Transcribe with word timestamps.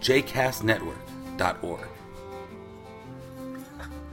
jcastnetwork.org. 0.00 1.88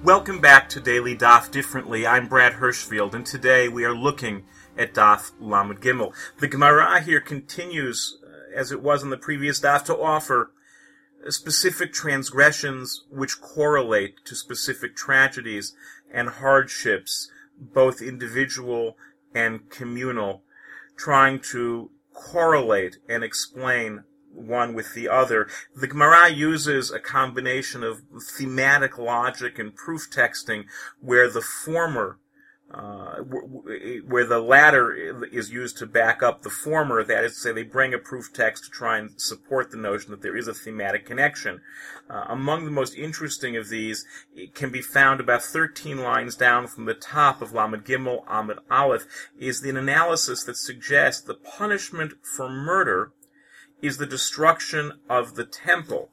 Welcome 0.03 0.39
back 0.39 0.69
to 0.69 0.79
Daily 0.79 1.17
Daf 1.17 1.49
Differently. 1.49 2.05
I'm 2.05 2.27
Brad 2.27 2.53
Hirschfield, 2.53 3.13
and 3.13 3.25
today 3.25 3.67
we 3.67 3.83
are 3.83 3.95
looking 3.95 4.45
at 4.77 4.93
Daf 4.93 5.31
Lamed 5.39 5.81
Gimel. 5.81 6.13
The 6.39 6.47
Gemara 6.47 7.01
here 7.01 7.19
continues, 7.19 8.17
uh, 8.23 8.55
as 8.55 8.71
it 8.71 8.81
was 8.81 9.01
in 9.01 9.09
the 9.09 9.17
previous 9.17 9.59
Daf, 9.59 9.83
to 9.85 9.97
offer 9.97 10.51
specific 11.29 11.93
transgressions 11.93 13.05
which 13.09 13.41
correlate 13.41 14.23
to 14.25 14.35
specific 14.35 14.95
tragedies 14.95 15.73
and 16.13 16.29
hardships, 16.29 17.31
both 17.59 18.01
individual 18.01 18.97
and 19.33 19.69
communal, 19.69 20.43
trying 20.95 21.39
to 21.39 21.91
correlate 22.13 22.97
and 23.09 23.23
explain 23.23 24.03
one 24.37 24.73
with 24.73 24.93
the 24.93 25.09
other. 25.09 25.47
The 25.75 25.87
Gemara 25.87 26.29
uses 26.29 26.91
a 26.91 26.99
combination 26.99 27.83
of 27.83 28.01
thematic 28.21 28.97
logic 28.97 29.59
and 29.59 29.75
proof 29.75 30.09
texting 30.09 30.65
where 31.01 31.29
the 31.29 31.41
former 31.41 32.19
uh, 32.69 33.19
where 34.05 34.25
the 34.25 34.39
latter 34.39 34.93
is 35.31 35.49
used 35.49 35.77
to 35.77 35.85
back 35.85 36.21
up 36.21 36.41
the 36.41 36.49
former, 36.49 37.01
that 37.01 37.23
is 37.23 37.33
to 37.33 37.39
say, 37.39 37.51
they 37.53 37.63
bring 37.63 37.93
a 37.93 37.97
proof 37.97 38.33
text 38.33 38.65
to 38.65 38.69
try 38.69 38.97
and 38.97 39.21
support 39.21 39.71
the 39.71 39.77
notion 39.77 40.11
that 40.11 40.21
there 40.21 40.35
is 40.35 40.49
a 40.49 40.53
thematic 40.53 41.05
connection. 41.05 41.61
Uh, 42.09 42.25
among 42.27 42.65
the 42.65 42.71
most 42.71 42.93
interesting 42.95 43.55
of 43.55 43.69
these 43.69 44.05
can 44.53 44.69
be 44.69 44.81
found 44.81 45.21
about 45.21 45.43
13 45.43 45.99
lines 45.99 46.35
down 46.35 46.67
from 46.67 46.83
the 46.83 46.93
top 46.93 47.41
of 47.41 47.53
Lamed 47.53 47.85
Gimel 47.85 48.25
Amud 48.25 48.59
Aleph, 48.69 49.05
is 49.39 49.63
an 49.63 49.77
analysis 49.77 50.43
that 50.43 50.57
suggests 50.57 51.21
the 51.21 51.35
punishment 51.35 52.15
for 52.21 52.49
murder 52.49 53.13
is 53.81 53.97
the 53.97 54.05
destruction 54.05 54.93
of 55.09 55.35
the 55.35 55.45
temple. 55.45 56.09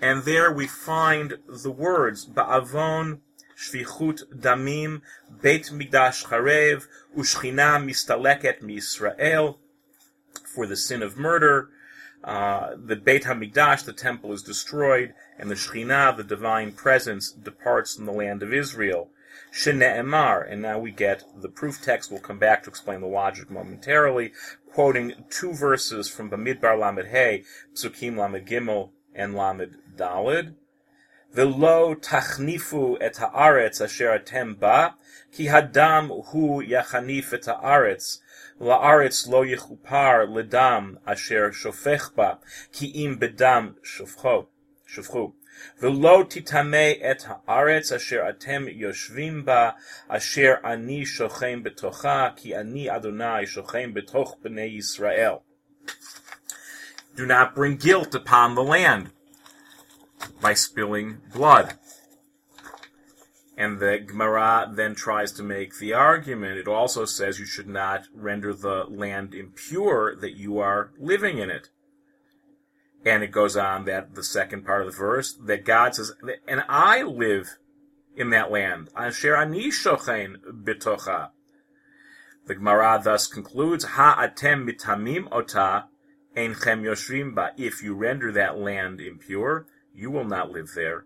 And 0.00 0.24
there 0.24 0.52
we 0.52 0.66
find 0.66 1.38
the 1.48 1.70
words, 1.70 2.26
Ba'avon 2.26 3.20
shvichut 3.56 4.24
damim, 4.34 5.00
Beit 5.40 5.66
Migdash 5.66 6.26
charev, 6.26 6.86
ushchina 7.16 7.82
mistaleket 7.82 8.60
mi'Yisrael, 8.60 9.56
for 10.44 10.66
the 10.66 10.76
sin 10.76 11.02
of 11.02 11.16
murder, 11.16 11.70
uh, 12.24 12.74
the 12.76 12.96
Beit 12.96 13.22
Hamikdash, 13.24 13.84
the 13.84 13.92
temple, 13.92 14.32
is 14.32 14.42
destroyed, 14.42 15.14
and 15.38 15.50
the 15.50 15.54
Shekhinah, 15.54 16.16
the 16.16 16.24
divine 16.24 16.72
presence, 16.72 17.30
departs 17.30 17.94
from 17.94 18.06
the 18.06 18.12
land 18.12 18.42
of 18.42 18.52
Israel. 18.52 19.10
Shene'emar, 19.52 20.50
and 20.50 20.62
now 20.62 20.78
we 20.78 20.90
get 20.90 21.24
the 21.40 21.48
proof 21.48 21.82
text. 21.82 22.10
We'll 22.10 22.20
come 22.20 22.38
back 22.38 22.62
to 22.62 22.70
explain 22.70 23.00
the 23.00 23.06
logic 23.06 23.50
momentarily, 23.50 24.32
quoting 24.72 25.24
two 25.30 25.52
verses 25.52 26.08
from 26.08 26.30
Bamidbar 26.30 26.78
Lamed 26.78 27.08
Hey, 27.08 27.44
Psukim 27.74 28.16
Lamed 28.16 28.46
Gimel, 28.46 28.90
and 29.14 29.34
Lamed 29.34 29.76
Dalid. 29.96 30.54
Velo 31.32 31.94
tachnifu 31.94 32.96
et 33.00 33.16
haaretz 33.16 33.80
asher 33.80 34.18
atem 34.18 34.58
ba, 34.58 34.94
ki 35.32 35.46
hadam 35.46 36.08
hu 36.26 36.62
yachanif 36.62 37.32
et 37.32 37.42
haaretz, 37.42 38.20
la'aretz 38.60 39.28
lo 39.28 39.44
yichupar 39.44 40.26
ledam 40.26 40.96
asher 41.06 41.50
shofech 41.50 42.14
ba, 42.14 42.38
ki 42.72 42.86
im 43.04 43.18
bedam 43.18 43.74
shofchu. 43.82 44.46
Velo 45.78 46.24
titame 46.24 46.98
et 47.00 47.26
haaretz 47.48 47.92
asher 47.92 48.22
atem 48.22 48.66
yoshvim 48.68 49.44
ba, 49.44 49.74
asher 50.08 50.60
ani 50.64 51.04
shochem 51.04 51.62
betocha, 51.62 52.36
ki 52.36 52.54
ani 52.54 52.88
Adonai 52.88 53.44
shochem 53.44 53.94
betoch 53.94 54.40
bnei 54.42 54.78
Yisrael. 54.78 55.42
Do 57.14 57.26
not 57.26 57.54
bring 57.54 57.76
guilt 57.76 58.14
upon 58.14 58.54
the 58.54 58.62
land 58.62 59.10
by 60.40 60.54
spilling 60.54 61.22
blood. 61.32 61.74
And 63.56 63.80
the 63.80 63.98
Gemara 63.98 64.70
then 64.70 64.94
tries 64.94 65.32
to 65.32 65.42
make 65.42 65.78
the 65.78 65.94
argument. 65.94 66.58
It 66.58 66.68
also 66.68 67.06
says 67.06 67.38
you 67.38 67.46
should 67.46 67.68
not 67.68 68.06
render 68.14 68.52
the 68.52 68.84
land 68.84 69.34
impure 69.34 70.14
that 70.16 70.36
you 70.36 70.58
are 70.58 70.90
living 70.98 71.38
in 71.38 71.48
it. 71.48 71.70
And 73.06 73.22
it 73.22 73.30
goes 73.30 73.56
on 73.56 73.84
that 73.84 74.16
the 74.16 74.24
second 74.24 74.66
part 74.66 74.84
of 74.84 74.92
the 74.92 74.98
verse 74.98 75.32
that 75.32 75.64
God 75.64 75.94
says, 75.94 76.12
and 76.48 76.64
I 76.68 77.02
live 77.02 77.56
in 78.16 78.30
that 78.30 78.50
land. 78.50 78.90
Asher 78.96 79.36
ani 79.36 79.70
shochen 79.70 80.38
bitocha. 80.64 81.30
The 82.46 82.56
Gemara 82.56 83.00
thus 83.02 83.28
concludes, 83.28 83.84
Ha 83.84 84.16
atem 84.20 84.68
mitamim 84.68 85.28
ota 85.30 85.84
enchem 86.36 86.82
yoshrim 86.82 87.32
ba. 87.32 87.52
If 87.56 87.80
you 87.80 87.94
render 87.94 88.32
that 88.32 88.58
land 88.58 89.00
impure, 89.00 89.66
you 89.94 90.10
will 90.10 90.24
not 90.24 90.50
live 90.50 90.72
there. 90.74 91.04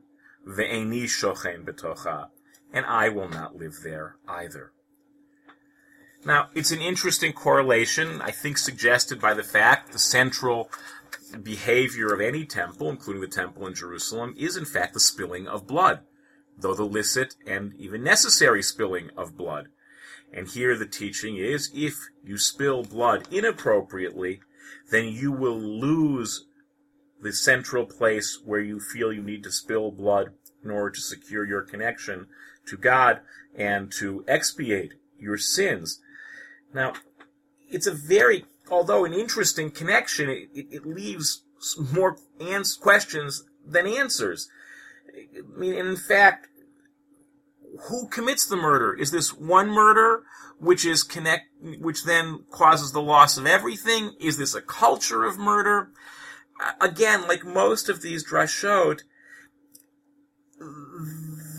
Ve'eni 0.49 1.05
shochen 1.05 1.67
betocha. 1.67 2.29
And 2.73 2.87
I 2.87 3.11
will 3.11 3.29
not 3.29 3.57
live 3.57 3.81
there 3.85 4.17
either. 4.27 4.73
Now, 6.25 6.49
it's 6.55 6.71
an 6.71 6.81
interesting 6.81 7.33
correlation, 7.33 8.21
I 8.21 8.31
think 8.31 8.59
suggested 8.59 9.21
by 9.21 9.35
the 9.35 9.43
fact 9.43 9.93
the 9.93 9.99
central 9.99 10.71
behavior 11.43 12.13
of 12.13 12.21
any 12.21 12.45
temple, 12.45 12.91
including 12.91 13.23
the 13.23 13.29
temple 13.29 13.67
in 13.67 13.75
Jerusalem, 13.75 14.35
is 14.37 14.57
in 14.57 14.65
fact 14.65 14.95
the 14.95 15.01
spilling 15.01 15.47
of 15.47 15.67
blood, 15.67 16.01
though 16.59 16.75
the 16.75 16.85
licit 16.85 17.35
and 17.47 17.75
even 17.79 18.03
necessary 18.03 18.63
spilling 18.63 19.11
of 19.17 19.37
blood. 19.37 19.69
And 20.33 20.49
here 20.49 20.77
the 20.77 20.87
teaching 20.87 21.37
is 21.37 21.71
if 21.75 21.95
you 22.25 22.39
spill 22.39 22.85
blood 22.85 23.27
inappropriately, 23.33 24.41
then 24.91 25.07
you 25.07 25.33
will 25.33 25.59
lose 25.59 26.47
the 27.21 27.33
central 27.33 27.85
place 27.85 28.39
where 28.45 28.61
you 28.61 28.81
feel 28.81 29.13
you 29.13 29.23
need 29.23 29.43
to 29.45 29.53
spill 29.53 29.91
blood 29.91 30.33
in 30.65 30.71
order 30.71 30.91
to 30.91 31.01
secure 31.01 31.45
your 31.45 31.63
connection 31.63 32.27
to 32.67 32.77
God 32.77 33.21
and 33.57 33.91
to 33.93 34.25
expiate 34.29 34.95
your 35.19 35.37
sins. 35.37 36.01
Now, 36.73 36.95
it's 37.69 37.87
a 37.87 37.93
very, 37.93 38.45
although 38.71 39.05
an 39.05 39.13
interesting 39.13 39.71
connection, 39.71 40.29
it, 40.29 40.49
it 40.55 40.87
leaves 40.87 41.43
more 41.93 42.17
ans- 42.41 42.77
questions 42.77 43.45
than 43.67 43.87
answers. 43.87 44.49
I 45.15 45.59
mean, 45.59 45.75
in 45.75 45.97
fact, 45.97 46.49
who 47.89 48.09
commits 48.09 48.47
the 48.47 48.57
murder? 48.57 48.95
Is 48.95 49.11
this 49.11 49.33
one 49.33 49.71
murder 49.71 50.23
which 50.59 50.85
is 50.85 51.03
connect, 51.03 51.47
which 51.61 52.05
then 52.05 52.45
causes 52.51 52.93
the 52.93 53.03
loss 53.03 53.37
of 53.37 53.47
everything? 53.47 54.15
Is 54.21 54.39
this 54.39 54.55
a 54.55 54.63
culture 54.63 55.25
of 55.25 55.39
murder? 55.39 55.91
again, 56.81 57.27
like 57.27 57.45
most 57.45 57.89
of 57.89 58.03
these 58.03 58.29
drashot, 58.29 59.01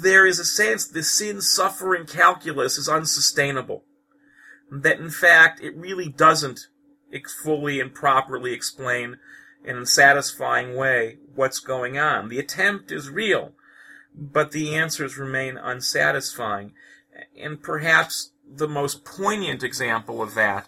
there 0.02 0.26
is 0.26 0.40
a 0.40 0.46
sense 0.46 0.88
the 0.88 1.04
sin 1.04 1.42
suffering 1.42 2.06
calculus 2.06 2.78
is 2.78 2.90
unsustainable. 2.90 3.84
That 4.72 5.00
in 5.00 5.10
fact 5.10 5.62
it 5.62 5.76
really 5.76 6.10
doesn't 6.10 6.68
fully 7.44 7.80
and 7.80 7.94
properly 7.94 8.54
explain 8.54 9.18
in 9.64 9.78
a 9.78 9.86
satisfying 9.86 10.76
way 10.76 11.18
what's 11.36 11.60
going 11.60 11.98
on. 11.98 12.30
The 12.30 12.40
attempt 12.40 12.92
is 12.92 13.10
real, 13.10 13.54
but 14.16 14.52
the 14.52 14.76
answers 14.76 15.18
remain 15.18 15.58
unsatisfying. 15.58 16.74
And 17.40 17.62
perhaps 17.62 18.32
the 18.48 18.68
most 18.68 19.06
poignant 19.06 19.64
example 19.64 20.22
of 20.22 20.34
that 20.36 20.68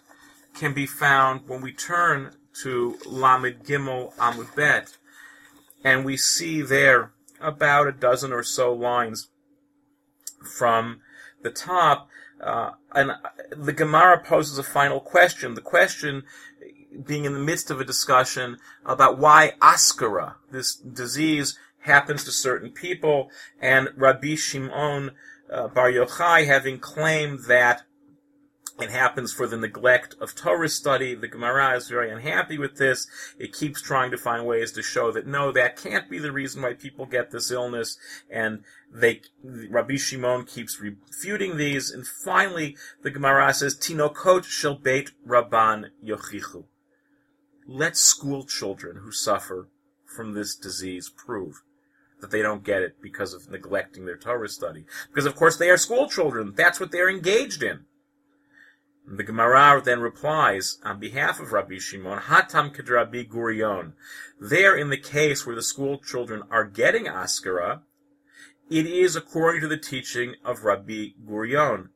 can 0.54 0.72
be 0.72 0.86
found 0.86 1.48
when 1.48 1.60
we 1.60 1.72
turn 1.72 2.32
to 2.62 2.98
Lamed 3.06 3.64
Gimel 3.64 4.14
Amud 4.16 4.54
Bet, 4.54 4.96
and 5.82 6.04
we 6.04 6.16
see 6.16 6.62
there 6.62 7.12
about 7.40 7.88
a 7.88 7.92
dozen 7.92 8.32
or 8.32 8.42
so 8.42 8.72
lines 8.72 9.28
from 10.56 11.00
the 11.42 11.50
top. 11.50 12.08
Uh, 12.40 12.72
and 12.94 13.12
the 13.50 13.72
Gemara 13.72 14.22
poses 14.22 14.58
a 14.58 14.62
final 14.62 15.00
question. 15.00 15.54
The 15.54 15.60
question 15.60 16.24
being 17.04 17.24
in 17.24 17.32
the 17.32 17.40
midst 17.40 17.70
of 17.70 17.80
a 17.80 17.84
discussion 17.84 18.58
about 18.84 19.18
why 19.18 19.52
askara, 19.60 20.34
this 20.50 20.74
disease, 20.74 21.58
happens 21.80 22.24
to 22.24 22.32
certain 22.32 22.70
people, 22.70 23.30
and 23.60 23.88
Rabbi 23.96 24.36
Shimon 24.36 25.12
uh, 25.52 25.68
Bar 25.68 25.90
Yochai 25.90 26.46
having 26.46 26.78
claimed 26.78 27.40
that 27.46 27.82
it 28.80 28.90
happens 28.90 29.32
for 29.32 29.46
the 29.46 29.56
neglect 29.56 30.16
of 30.20 30.34
Torah 30.34 30.68
study. 30.68 31.14
The 31.14 31.28
Gemara 31.28 31.76
is 31.76 31.88
very 31.88 32.10
unhappy 32.10 32.58
with 32.58 32.76
this. 32.76 33.06
It 33.38 33.52
keeps 33.52 33.80
trying 33.80 34.10
to 34.10 34.18
find 34.18 34.44
ways 34.44 34.72
to 34.72 34.82
show 34.82 35.12
that 35.12 35.28
no, 35.28 35.52
that 35.52 35.76
can't 35.76 36.10
be 36.10 36.18
the 36.18 36.32
reason 36.32 36.60
why 36.62 36.74
people 36.74 37.06
get 37.06 37.30
this 37.30 37.52
illness. 37.52 37.96
And 38.28 38.64
they, 38.92 39.22
Rabbi 39.44 39.96
Shimon 39.96 40.44
keeps 40.46 40.80
refuting 40.80 41.56
these. 41.56 41.90
And 41.90 42.04
finally, 42.04 42.76
the 43.02 43.10
Gemara 43.10 43.54
says, 43.54 43.78
Tinokot 43.78 44.44
shel 44.44 44.74
beit 44.74 45.12
Rabban 45.24 45.90
yochichu. 46.04 46.64
Let 47.68 47.96
school 47.96 48.44
children 48.44 48.96
who 49.04 49.12
suffer 49.12 49.68
from 50.04 50.34
this 50.34 50.56
disease 50.56 51.08
prove 51.08 51.62
that 52.20 52.32
they 52.32 52.42
don't 52.42 52.64
get 52.64 52.82
it 52.82 53.00
because 53.00 53.34
of 53.34 53.48
neglecting 53.50 54.04
their 54.04 54.16
Torah 54.16 54.48
study. 54.48 54.84
Because 55.08 55.26
of 55.26 55.36
course 55.36 55.56
they 55.56 55.70
are 55.70 55.76
school 55.76 56.08
children. 56.08 56.54
That's 56.56 56.80
what 56.80 56.90
they're 56.90 57.10
engaged 57.10 57.62
in. 57.62 57.84
The 59.06 59.22
Gemara 59.22 59.82
then 59.84 60.00
replies 60.00 60.78
on 60.82 60.98
behalf 60.98 61.38
of 61.38 61.52
Rabbi 61.52 61.78
Shimon, 61.78 62.20
Hatam 62.20 62.74
Kedrabi 62.74 63.28
Gurion. 63.28 63.92
There, 64.40 64.74
in 64.74 64.88
the 64.88 64.96
case 64.96 65.46
where 65.46 65.54
the 65.54 65.62
school 65.62 65.98
children 65.98 66.42
are 66.50 66.64
getting 66.64 67.04
Askara, 67.04 67.82
it 68.70 68.86
is 68.86 69.14
according 69.14 69.60
to 69.60 69.68
the 69.68 69.76
teaching 69.76 70.36
of 70.42 70.64
Rabbi 70.64 71.08
Gurion. 71.22 71.90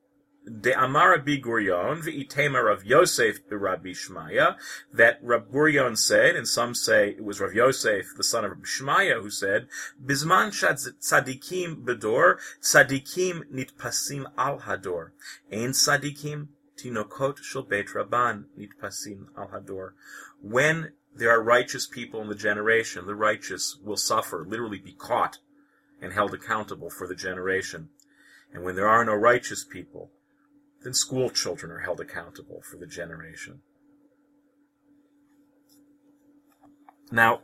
De 0.61 0.73
Amar 0.73 1.13
Rabbi 1.13 1.41
Gurion, 1.41 2.03
v'itema 2.03 2.65
Rav 2.65 2.85
Yosef 2.85 3.41
Rabbi 3.51 3.91
Shmaya, 3.91 4.57
that 4.93 5.19
Rabbi 5.23 5.51
Gurion 5.51 5.97
said, 5.97 6.37
and 6.37 6.47
some 6.47 6.75
say 6.75 7.11
it 7.11 7.25
was 7.25 7.41
Rav 7.41 7.55
Yosef, 7.55 8.15
the 8.17 8.23
son 8.23 8.45
of 8.45 8.51
Rabbi 8.51 8.65
Shmaya, 8.65 9.23
who 9.23 9.31
said, 9.31 9.67
Bisman 10.03 10.49
tzadikim 10.51 11.85
bedor, 11.85 12.37
tzadikim 12.61 13.45
nitpasim 13.51 14.27
al 14.37 14.61
hador. 14.61 15.11
Ein 15.51 15.71
tzadikim 15.71 16.49
Tinokot 16.79 17.43
shel 17.43 17.63
beit 17.63 17.89
Rabban 17.89 18.45
nitpasim 18.59 19.27
al 19.37 19.49
hador. 19.49 19.91
When 20.41 20.93
there 21.15 21.31
are 21.31 21.43
righteous 21.43 21.87
people 21.87 22.21
in 22.23 22.29
the 22.29 22.35
generation, 22.35 23.07
the 23.07 23.15
righteous 23.15 23.77
will 23.83 23.97
suffer, 23.97 24.45
literally 24.47 24.79
be 24.79 24.93
caught 24.93 25.39
and 26.01 26.13
held 26.13 26.33
accountable 26.33 26.91
for 26.91 27.09
the 27.09 27.17
generation. 27.17 27.89
And 28.53 28.63
when 28.63 28.77
there 28.77 28.89
are 28.89 29.05
no 29.05 29.15
righteous 29.15 29.65
people, 29.65 30.11
then 30.83 30.95
school 30.95 31.31
children 31.31 31.73
are 31.73 31.81
held 31.81 32.01
accountable 32.01 32.63
for 32.63 32.77
the 32.77 32.87
generation. 32.87 33.61
Now, 37.11 37.41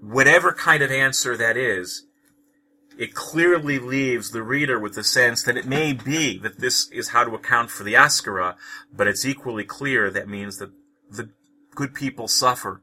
whatever 0.00 0.52
kind 0.52 0.82
of 0.82 0.90
answer 0.90 1.36
that 1.36 1.56
is, 1.56 2.06
it 2.96 3.14
clearly 3.14 3.78
leaves 3.78 4.30
the 4.30 4.42
reader 4.42 4.78
with 4.78 4.94
the 4.94 5.04
sense 5.04 5.42
that 5.42 5.56
it 5.56 5.66
may 5.66 5.92
be 5.92 6.38
that 6.38 6.60
this 6.60 6.88
is 6.90 7.08
how 7.08 7.24
to 7.24 7.34
account 7.34 7.70
for 7.70 7.82
the 7.82 7.94
Askara, 7.94 8.56
but 8.92 9.06
it's 9.08 9.24
equally 9.24 9.64
clear 9.64 10.10
that 10.10 10.28
means 10.28 10.58
that 10.58 10.70
the 11.10 11.30
good 11.74 11.94
people 11.94 12.28
suffer 12.28 12.82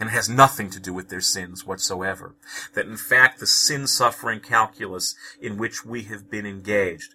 and 0.00 0.10
has 0.10 0.28
nothing 0.28 0.70
to 0.70 0.80
do 0.80 0.94
with 0.94 1.08
their 1.08 1.20
sins 1.20 1.66
whatsoever. 1.66 2.36
That 2.74 2.86
in 2.86 2.96
fact 2.96 3.40
the 3.40 3.46
sin 3.46 3.86
suffering 3.86 4.40
calculus 4.40 5.14
in 5.40 5.58
which 5.58 5.84
we 5.84 6.04
have 6.04 6.30
been 6.30 6.46
engaged 6.46 7.14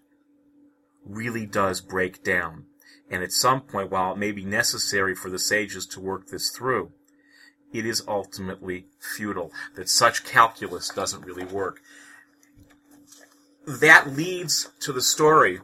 really 1.06 1.45
does 1.45 1.81
break 1.81 2.24
down. 2.24 2.65
And 3.10 3.24
at 3.24 3.31
some 3.31 3.62
point, 3.62 3.92
while 3.92 4.13
it 4.13 4.18
may 4.18 4.31
be 4.31 4.45
necessary 4.45 5.13
for 5.15 5.30
the 5.30 5.39
sages 5.39 5.86
to 5.88 6.00
work 6.00 6.27
this 6.27 6.50
through, 6.50 6.92
it 7.71 7.86
is 7.86 8.04
ultimately 8.07 8.86
futile. 9.00 9.51
That 9.75 9.89
such 9.89 10.24
calculus 10.24 10.89
doesn't 10.89 11.25
really 11.25 11.45
work 11.45 11.81
that 13.65 14.15
leads 14.15 14.69
to 14.81 14.92
the 14.92 15.01
story 15.01 15.60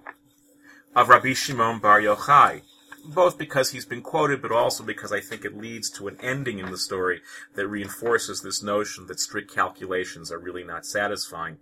of 0.96 1.10
Rabbi 1.10 1.34
Shimon 1.34 1.80
Bar 1.80 2.01
Yochai, 2.01 2.62
both 3.06 3.38
because 3.38 3.72
he's 3.72 3.86
been 3.86 4.01
quoted, 4.01 4.42
but 4.42 4.51
also 4.51 4.84
because 4.84 5.12
I 5.12 5.19
think 5.19 5.46
it 5.46 5.57
leads 5.57 5.90
to 5.92 6.07
an 6.07 6.18
ending 6.22 6.60
in 6.60 6.72
the 6.72 6.78
story 6.78 7.22
that 7.56 7.68
reinforces 7.68 8.42
this 8.42 8.63
notion 8.63 9.07
that 9.07 9.19
strict 9.19 9.54
calculations 9.54 10.31
are 10.31 10.40
really 10.40 10.63
not 10.63 10.86
satisfying. 10.86 11.57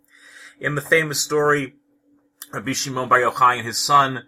In 0.59 0.75
the 0.75 0.81
famous 0.81 1.19
story, 1.19 1.75
Rabbi 2.53 2.73
Shimon 2.73 3.09
Bar 3.09 3.19
Yochai 3.19 3.57
and 3.57 3.67
his 3.67 3.77
son 3.77 4.23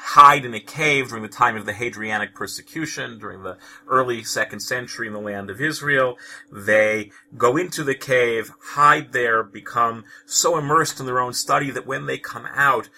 hide 0.00 0.44
in 0.44 0.54
a 0.54 0.60
cave 0.60 1.08
during 1.08 1.22
the 1.22 1.28
time 1.28 1.56
of 1.56 1.66
the 1.66 1.72
Hadrianic 1.72 2.32
persecution, 2.34 3.18
during 3.18 3.42
the 3.42 3.58
early 3.88 4.22
second 4.22 4.60
century 4.60 5.08
in 5.08 5.12
the 5.12 5.20
land 5.20 5.50
of 5.50 5.60
Israel. 5.60 6.16
They 6.52 7.10
go 7.36 7.56
into 7.56 7.82
the 7.82 7.96
cave, 7.96 8.52
hide 8.60 9.12
there, 9.12 9.42
become 9.42 10.04
so 10.24 10.56
immersed 10.56 11.00
in 11.00 11.06
their 11.06 11.20
own 11.20 11.32
study 11.32 11.70
that 11.72 11.86
when 11.86 12.06
they 12.06 12.18
come 12.18 12.46
out, 12.54 12.88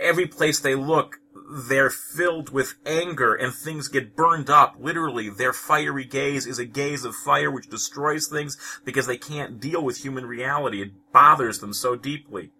every 0.00 0.26
place 0.26 0.58
they 0.58 0.74
look, 0.74 1.20
they're 1.68 1.90
filled 1.90 2.50
with 2.50 2.74
anger 2.86 3.34
and 3.34 3.54
things 3.54 3.88
get 3.88 4.16
burned 4.16 4.48
up. 4.48 4.76
Literally, 4.80 5.28
their 5.28 5.52
fiery 5.52 6.04
gaze 6.04 6.46
is 6.46 6.58
a 6.58 6.64
gaze 6.64 7.04
of 7.04 7.14
fire 7.14 7.50
which 7.50 7.68
destroys 7.68 8.26
things 8.26 8.56
because 8.84 9.06
they 9.06 9.18
can't 9.18 9.60
deal 9.60 9.84
with 9.84 9.98
human 9.98 10.24
reality. 10.24 10.82
It 10.82 11.12
bothers 11.12 11.60
them 11.60 11.74
so 11.74 11.94
deeply. 11.94 12.50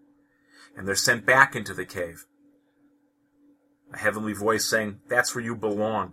And 0.77 0.87
they're 0.87 0.95
sent 0.95 1.25
back 1.25 1.57
into 1.57 1.73
the 1.73 1.87
cave 1.87 2.27
a 3.93 3.99
heavenly 3.99 4.33
voice 4.33 4.65
saying, 4.65 5.01
That's 5.09 5.35
where 5.35 5.45
you 5.45 5.57
belong. 5.57 6.13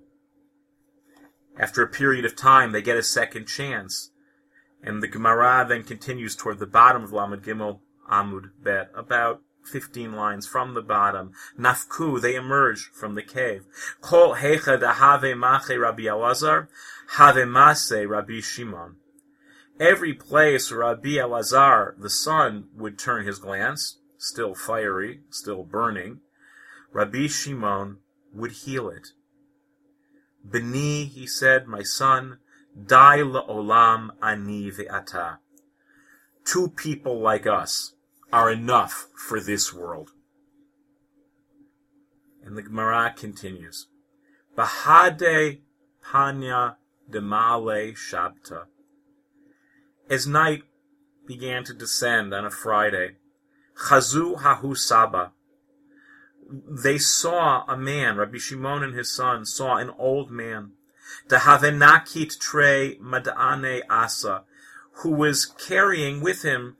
After 1.57 1.83
a 1.83 1.87
period 1.87 2.25
of 2.25 2.35
time, 2.35 2.71
they 2.71 2.81
get 2.81 2.97
a 2.97 3.03
second 3.03 3.45
chance. 3.45 4.11
And 4.81 5.01
the 5.01 5.07
Gemara 5.07 5.65
then 5.67 5.83
continues 5.83 6.35
toward 6.35 6.59
the 6.59 6.65
bottom 6.65 7.03
of 7.03 7.13
Lamed 7.13 7.43
Gimel 7.43 7.79
Amud 8.09 8.49
Bet, 8.61 8.91
about 8.95 9.41
15 9.65 10.11
lines 10.11 10.45
from 10.45 10.73
the 10.73 10.81
bottom. 10.81 11.31
Nafku, 11.57 12.21
they 12.21 12.35
emerge 12.35 12.89
from 12.93 13.15
the 13.15 13.21
cave. 13.21 13.65
Kol 14.01 14.35
hecha 14.35 14.81
have 14.95 15.37
mache 15.37 15.69
Rabbi 15.69 16.03
Elazar, 16.03 16.67
have 17.15 17.35
mase 17.47 18.05
Rabbi 18.05 18.39
Shimon. 18.41 18.97
Every 19.79 20.13
place 20.13 20.71
Rabbi 20.71 21.15
Elazar, 21.15 21.99
the 21.99 22.09
son, 22.09 22.65
would 22.75 22.99
turn 22.99 23.25
his 23.25 23.39
glance, 23.39 23.99
still 24.17 24.53
fiery, 24.53 25.21
still 25.29 25.63
burning, 25.63 26.19
Rabbi 26.93 27.27
Shimon 27.27 27.97
would 28.33 28.51
heal 28.51 28.89
it. 28.89 29.09
Beni, 30.45 31.05
he 31.05 31.25
said, 31.25 31.67
my 31.67 31.81
son, 31.81 32.37
die 32.85 33.19
la'olam 33.19 34.11
ani 34.21 34.71
ve'ata. 34.71 35.37
Two 36.45 36.69
people 36.69 37.19
like 37.19 37.47
us 37.47 37.95
are 38.31 38.51
enough 38.51 39.07
for 39.15 39.39
this 39.39 39.73
world. 39.73 40.11
And 42.45 42.57
the 42.57 42.61
Gemara 42.61 43.13
continues. 43.15 43.87
Bahade 44.57 45.61
panya 46.05 46.75
demale 47.09 47.93
shabta. 47.93 48.65
As 50.09 50.27
night 50.27 50.63
began 51.25 51.63
to 51.63 51.73
descend 51.73 52.33
on 52.33 52.45
a 52.45 52.51
Friday, 52.51 53.15
chazu 53.87 54.41
hahu 54.41 54.75
saba, 54.75 55.31
they 56.49 56.97
saw 56.97 57.63
a 57.67 57.77
man, 57.77 58.17
Rabbi 58.17 58.37
Shimon 58.37 58.83
and 58.83 58.93
his 58.93 59.11
son 59.11 59.45
saw 59.45 59.77
an 59.77 59.91
old 59.97 60.31
man, 60.31 60.71
Dahavenakit 61.29 62.39
tre 62.39 62.97
madane 63.01 63.81
asa, 63.89 64.43
who 64.97 65.11
was 65.11 65.45
carrying 65.45 66.21
with 66.21 66.43
him 66.43 66.77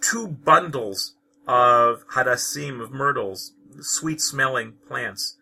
two 0.00 0.26
bundles 0.26 1.14
of 1.46 2.06
hadassim, 2.08 2.80
of 2.80 2.92
myrtles, 2.92 3.52
sweet 3.80 4.20
smelling 4.20 4.74
plants. 4.86 5.36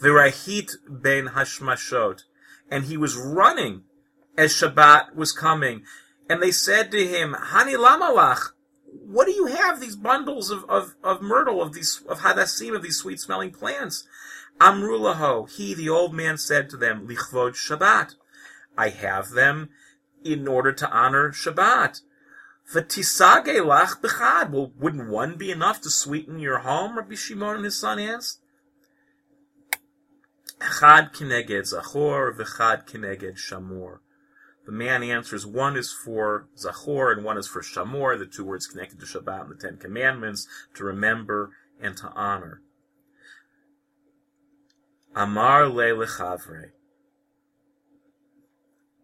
The 0.00 0.08
Virahit 0.08 0.76
ben 0.88 1.28
hashmashot, 1.28 2.22
and 2.70 2.84
he 2.84 2.96
was 2.96 3.16
running 3.16 3.84
as 4.36 4.52
Shabbat 4.52 5.14
was 5.14 5.32
coming. 5.32 5.84
And 6.28 6.42
they 6.42 6.50
said 6.50 6.90
to 6.90 7.06
him, 7.06 7.34
Hani 7.34 7.76
lamalach, 7.76 8.52
what 9.06 9.26
do 9.26 9.32
you 9.32 9.46
have? 9.46 9.80
These 9.80 9.96
bundles 9.96 10.50
of, 10.50 10.64
of, 10.68 10.94
of 11.02 11.22
myrtle, 11.22 11.62
of 11.62 11.72
these, 11.72 12.02
of 12.08 12.20
hadassim, 12.20 12.74
of 12.74 12.82
these 12.82 12.96
sweet 12.96 13.20
smelling 13.20 13.50
plants. 13.50 14.06
Amrulaho, 14.60 15.50
he, 15.50 15.74
the 15.74 15.88
old 15.88 16.14
man, 16.14 16.38
said 16.38 16.70
to 16.70 16.76
them, 16.76 17.06
Lichvod 17.06 17.54
Shabbat. 17.54 18.14
I 18.76 18.88
have 18.88 19.30
them 19.30 19.70
in 20.24 20.48
order 20.48 20.72
to 20.72 20.90
honor 20.90 21.30
Shabbat. 21.30 22.00
V'tisage 22.72 23.60
lach 23.60 24.00
b'chad. 24.00 24.50
Well, 24.50 24.72
wouldn't 24.78 25.08
one 25.08 25.36
be 25.36 25.50
enough 25.50 25.80
to 25.82 25.90
sweeten 25.90 26.38
your 26.38 26.60
home? 26.60 26.96
Rabbi 26.96 27.14
Shimon 27.14 27.56
and 27.56 27.64
his 27.64 27.78
son 27.78 27.98
asked. 27.98 28.40
Chad 30.60 31.12
kineged 31.12 31.72
zachor, 31.72 32.34
v'chad 32.34 32.86
kineged 32.88 33.36
shamor. 33.36 33.98
The 34.66 34.72
man 34.72 35.02
answers, 35.02 35.46
one 35.46 35.76
is 35.76 35.92
for 35.92 36.48
Zachor 36.56 37.12
and 37.12 37.24
one 37.24 37.36
is 37.36 37.46
for 37.46 37.60
Shamor, 37.60 38.18
the 38.18 38.26
two 38.26 38.44
words 38.44 38.66
connected 38.66 38.98
to 39.00 39.06
Shabbat 39.06 39.42
and 39.42 39.50
the 39.50 39.54
Ten 39.56 39.76
Commandments, 39.76 40.46
to 40.74 40.84
remember 40.84 41.50
and 41.80 41.96
to 41.98 42.08
honor. 42.14 42.62
Amar 45.14 45.68
le 45.68 45.84
lechavre. 45.84 46.70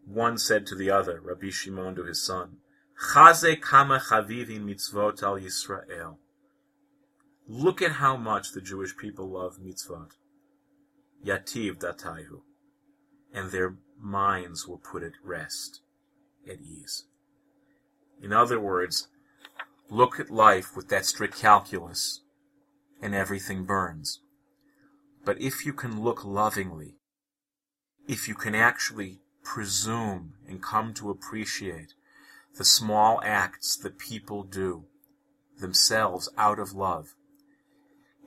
One 0.07 0.38
said 0.38 0.67
to 0.67 0.75
the 0.75 0.90
other, 0.90 1.21
Rabbi 1.21 1.50
Shimon 1.50 1.95
to 1.97 2.05
his 2.05 2.25
son, 2.25 2.57
Chaze 3.14 3.57
kama 3.61 4.00
chavivi 4.00 4.59
mitzvot 4.59 5.23
al 5.23 5.38
Yisrael. 5.38 6.17
Look 7.47 7.83
at 7.83 7.93
how 7.93 8.17
much 8.17 8.52
the 8.52 8.61
Jewish 8.61 8.97
people 8.97 9.29
love 9.29 9.59
mitzvot. 9.59 10.12
yativ 11.25 11.79
datayu, 11.79 12.43
and 13.33 13.50
their 13.50 13.76
minds 14.00 14.66
will 14.66 14.78
put 14.78 15.02
at 15.02 15.12
rest, 15.23 15.80
at 16.49 16.61
ease. 16.61 17.04
In 18.23 18.33
other 18.33 18.61
words, 18.61 19.09
look 19.88 20.21
at 20.21 20.30
life 20.30 20.76
with 20.76 20.88
that 20.88 21.07
strict 21.07 21.38
calculus, 21.38 22.23
and 23.02 23.14
everything 23.14 23.64
burns. 23.64 24.21
But 25.25 25.40
if 25.40 25.64
you 25.64 25.73
can 25.73 26.02
look 26.02 26.25
lovingly, 26.25 26.97
if 28.09 28.28
you 28.28 28.35
can 28.35 28.54
actually 28.54 29.21
presume 29.42 30.35
and 30.49 30.62
come 30.62 30.95
to 30.95 31.11
appreciate 31.11 31.95
the 32.57 32.64
small 32.64 33.21
acts 33.25 33.76
that 33.76 33.99
people 33.99 34.42
do 34.42 34.85
themselves 35.59 36.28
out 36.37 36.59
of 36.59 36.73
love, 36.73 37.14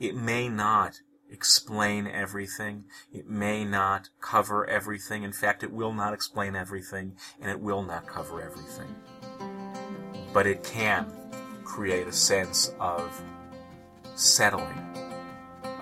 it 0.00 0.16
may 0.16 0.48
not 0.48 1.00
explain 1.34 2.06
everything. 2.06 2.84
It 3.12 3.28
may 3.28 3.64
not 3.64 4.08
cover 4.20 4.64
everything. 4.66 5.24
In 5.24 5.32
fact, 5.32 5.64
it 5.64 5.72
will 5.72 5.92
not 5.92 6.14
explain 6.14 6.54
everything, 6.54 7.16
and 7.40 7.50
it 7.50 7.60
will 7.60 7.82
not 7.82 8.06
cover 8.06 8.40
everything. 8.40 8.94
But 10.32 10.46
it 10.46 10.62
can 10.62 11.12
create 11.64 12.06
a 12.06 12.12
sense 12.12 12.72
of 12.78 13.20
settling, 14.14 14.78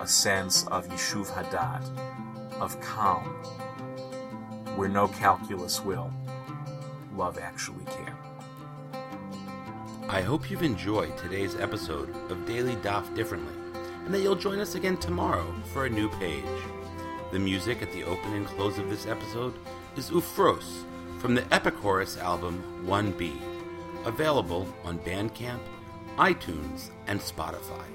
a 0.01 0.07
sense 0.07 0.65
of 0.67 0.87
Yishuv 0.87 1.27
Hadat, 1.27 1.87
of 2.59 2.81
calm, 2.81 3.25
where 4.75 4.89
no 4.89 5.07
calculus 5.07 5.85
will, 5.85 6.11
love 7.15 7.37
actually 7.37 7.85
can. 7.85 8.17
I 10.09 10.21
hope 10.21 10.49
you've 10.49 10.63
enjoyed 10.63 11.15
today's 11.17 11.55
episode 11.55 12.09
of 12.31 12.45
Daily 12.47 12.75
Daf 12.77 13.15
Differently, 13.15 13.62
and 14.05 14.13
that 14.13 14.21
you'll 14.21 14.35
join 14.35 14.59
us 14.59 14.75
again 14.75 14.97
tomorrow 14.97 15.45
for 15.71 15.85
a 15.85 15.89
new 15.89 16.09
page. 16.09 16.43
The 17.31 17.39
music 17.39 17.81
at 17.81 17.91
the 17.91 18.03
open 18.03 18.33
and 18.33 18.45
close 18.45 18.77
of 18.77 18.89
this 18.89 19.07
episode 19.07 19.53
is 19.95 20.11
Ufros 20.11 20.83
from 21.19 21.35
the 21.35 21.41
Epichorus 21.43 22.19
album 22.19 22.61
One 22.85 23.11
Bead, 23.11 23.41
available 24.05 24.67
on 24.83 24.99
Bandcamp, 24.99 25.61
iTunes, 26.17 26.89
and 27.07 27.19
Spotify. 27.19 27.85